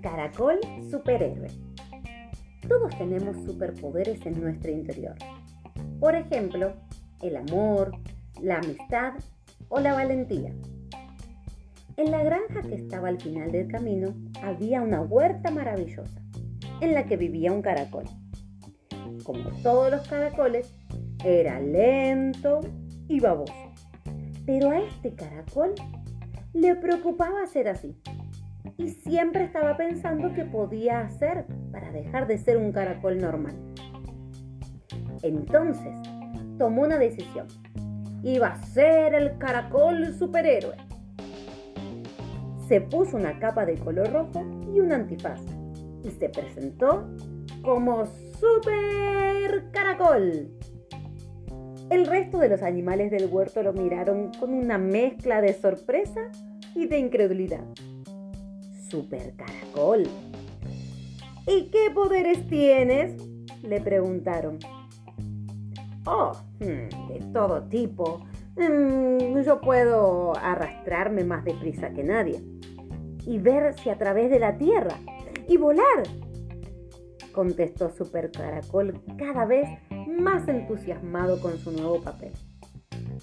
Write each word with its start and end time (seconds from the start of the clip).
caracol 0.00 0.58
superhéroe. 0.90 1.48
Todos 2.66 2.96
tenemos 2.96 3.36
superpoderes 3.44 4.24
en 4.24 4.40
nuestro 4.40 4.70
interior. 4.70 5.14
Por 6.00 6.14
ejemplo, 6.14 6.72
el 7.20 7.36
amor, 7.36 7.92
la 8.40 8.56
amistad 8.56 9.12
o 9.68 9.78
la 9.80 9.92
valentía. 9.92 10.50
En 11.98 12.10
la 12.10 12.24
granja 12.24 12.62
que 12.62 12.74
estaba 12.74 13.08
al 13.08 13.20
final 13.20 13.52
del 13.52 13.68
camino 13.68 14.14
había 14.42 14.80
una 14.80 15.02
huerta 15.02 15.50
maravillosa 15.50 16.22
en 16.80 16.94
la 16.94 17.04
que 17.04 17.18
vivía 17.18 17.52
un 17.52 17.60
caracol. 17.60 18.04
Como 19.24 19.50
todos 19.62 19.90
los 19.90 20.08
caracoles, 20.08 20.72
era 21.22 21.60
lento 21.60 22.60
y 23.08 23.20
baboso. 23.20 23.52
Pero 24.46 24.70
a 24.70 24.80
este 24.80 25.14
caracol 25.14 25.74
le 26.54 26.74
preocupaba 26.76 27.46
ser 27.46 27.68
así 27.68 27.94
y 28.76 28.88
siempre 28.88 29.44
estaba 29.44 29.76
pensando 29.76 30.32
qué 30.34 30.44
podía 30.44 31.00
hacer 31.00 31.46
para 31.72 31.90
dejar 31.92 32.26
de 32.26 32.38
ser 32.38 32.56
un 32.56 32.72
caracol 32.72 33.18
normal. 33.18 33.54
Entonces 35.22 35.94
tomó 36.58 36.82
una 36.82 36.98
decisión. 36.98 37.46
Iba 38.22 38.48
a 38.48 38.56
ser 38.56 39.14
el 39.14 39.38
caracol 39.38 40.14
superhéroe. 40.14 40.76
Se 42.68 42.80
puso 42.80 43.16
una 43.16 43.38
capa 43.38 43.64
de 43.64 43.74
color 43.76 44.12
rojo 44.12 44.44
y 44.74 44.80
un 44.80 44.92
antifaz 44.92 45.40
y 46.02 46.10
se 46.10 46.28
presentó 46.28 47.08
como 47.62 48.04
Super 48.06 49.70
Caracol. 49.72 50.50
El 51.90 52.06
resto 52.06 52.38
de 52.38 52.48
los 52.48 52.62
animales 52.62 53.12
del 53.12 53.28
huerto 53.30 53.62
lo 53.62 53.72
miraron 53.72 54.32
con 54.40 54.52
una 54.52 54.76
mezcla 54.76 55.40
de 55.40 55.52
sorpresa 55.52 56.20
y 56.74 56.86
de 56.86 56.98
incredulidad. 56.98 57.64
Super 58.88 59.34
Caracol. 59.36 60.04
¿Y 61.46 61.70
qué 61.70 61.90
poderes 61.94 62.46
tienes? 62.48 63.14
le 63.62 63.80
preguntaron. 63.80 64.58
Oh, 66.06 66.32
hmm, 66.60 67.08
de 67.08 67.20
todo 67.32 67.62
tipo. 67.64 68.24
Mm, 68.56 69.42
yo 69.42 69.60
puedo 69.60 70.36
arrastrarme 70.36 71.24
más 71.24 71.44
deprisa 71.44 71.90
que 71.90 72.04
nadie 72.04 72.42
y 73.26 73.38
verse 73.38 73.90
a 73.90 73.98
través 73.98 74.30
de 74.30 74.38
la 74.38 74.56
tierra 74.56 74.96
y 75.48 75.56
volar, 75.56 76.04
contestó 77.32 77.90
Super 77.90 78.30
Caracol 78.30 79.00
cada 79.18 79.44
vez 79.44 79.68
más 80.08 80.48
entusiasmado 80.48 81.40
con 81.40 81.58
su 81.58 81.72
nuevo 81.72 82.00
papel. 82.00 82.32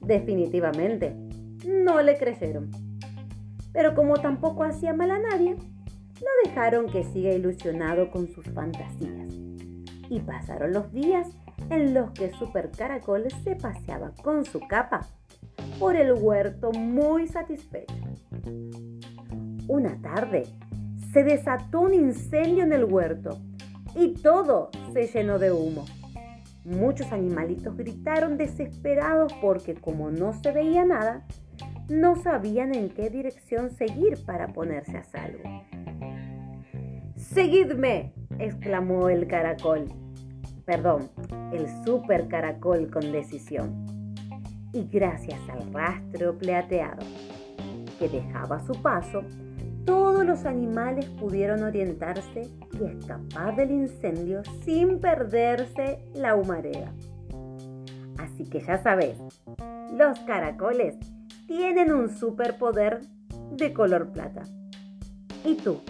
Definitivamente, 0.00 1.14
no 1.66 2.02
le 2.02 2.18
creyeron. 2.18 2.70
Pero 3.74 3.94
como 3.94 4.14
tampoco 4.14 4.64
hacía 4.64 4.94
mal 4.94 5.10
a 5.10 5.18
nadie, 5.18 5.56
no 5.56 6.30
dejaron 6.44 6.86
que 6.86 7.04
siga 7.04 7.32
ilusionado 7.32 8.10
con 8.10 8.28
sus 8.28 8.46
fantasías. 8.46 9.34
Y 10.08 10.20
pasaron 10.20 10.72
los 10.72 10.92
días 10.92 11.28
en 11.70 11.92
los 11.92 12.12
que 12.12 12.30
Super 12.32 12.70
Caracol 12.70 13.26
se 13.42 13.56
paseaba 13.56 14.12
con 14.22 14.44
su 14.44 14.60
capa 14.60 15.06
por 15.78 15.96
el 15.96 16.12
huerto 16.12 16.70
muy 16.72 17.26
satisfecho. 17.26 17.94
Una 19.66 20.00
tarde, 20.00 20.44
se 21.12 21.24
desató 21.24 21.80
un 21.80 21.94
incendio 21.94 22.64
en 22.64 22.72
el 22.72 22.84
huerto 22.84 23.40
y 23.96 24.14
todo 24.14 24.70
se 24.92 25.06
llenó 25.06 25.38
de 25.38 25.52
humo. 25.52 25.84
Muchos 26.64 27.12
animalitos 27.12 27.76
gritaron 27.76 28.36
desesperados 28.36 29.32
porque 29.40 29.74
como 29.74 30.10
no 30.10 30.32
se 30.32 30.52
veía 30.52 30.84
nada, 30.84 31.26
no 31.88 32.16
sabían 32.16 32.74
en 32.74 32.88
qué 32.88 33.10
dirección 33.10 33.70
seguir 33.70 34.24
para 34.24 34.48
ponerse 34.48 34.96
a 34.96 35.04
salvo. 35.04 35.42
¡Seguidme! 37.16 38.12
exclamó 38.38 39.08
el 39.08 39.26
caracol. 39.26 39.86
Perdón, 40.64 41.10
el 41.52 41.66
super 41.84 42.26
caracol 42.28 42.90
con 42.90 43.12
decisión. 43.12 43.84
Y 44.72 44.88
gracias 44.88 45.40
al 45.48 45.72
rastro 45.72 46.36
plateado 46.36 47.04
que 47.98 48.08
dejaba 48.08 48.60
su 48.60 48.72
paso, 48.82 49.22
todos 49.84 50.24
los 50.24 50.46
animales 50.46 51.06
pudieron 51.06 51.62
orientarse 51.62 52.48
y 52.72 52.84
escapar 52.84 53.54
del 53.54 53.70
incendio 53.70 54.42
sin 54.64 54.98
perderse 55.00 55.98
la 56.14 56.34
humareda. 56.34 56.92
Así 58.18 58.44
que 58.44 58.60
ya 58.60 58.78
sabes, 58.78 59.18
los 59.92 60.18
caracoles 60.20 60.96
tienen 61.46 61.92
un 61.92 62.14
superpoder 62.14 63.00
de 63.52 63.72
color 63.72 64.12
plata. 64.12 64.42
¿Y 65.44 65.56
tú? 65.56 65.80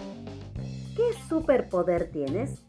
¿Qué 0.95 1.03
superpoder 1.27 2.11
tienes? 2.11 2.63